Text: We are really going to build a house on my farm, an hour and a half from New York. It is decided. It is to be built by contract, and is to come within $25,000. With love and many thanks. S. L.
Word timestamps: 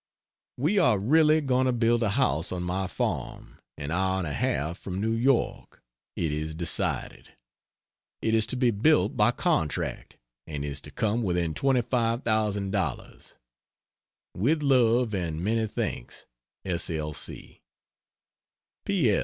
We 0.57 0.79
are 0.79 0.97
really 0.97 1.41
going 1.41 1.67
to 1.67 1.71
build 1.71 2.01
a 2.01 2.09
house 2.09 2.51
on 2.51 2.63
my 2.63 2.87
farm, 2.87 3.59
an 3.77 3.91
hour 3.91 4.17
and 4.17 4.25
a 4.25 4.33
half 4.33 4.79
from 4.79 4.99
New 4.99 5.11
York. 5.11 5.83
It 6.15 6.31
is 6.33 6.55
decided. 6.55 7.33
It 8.19 8.33
is 8.33 8.47
to 8.47 8.55
be 8.55 8.71
built 8.71 9.15
by 9.15 9.29
contract, 9.29 10.17
and 10.47 10.65
is 10.65 10.81
to 10.81 10.91
come 10.91 11.21
within 11.21 11.53
$25,000. 11.53 13.35
With 14.35 14.63
love 14.63 15.13
and 15.13 15.39
many 15.43 15.67
thanks. 15.67 16.25
S. 16.65 16.89
L. 16.89 17.13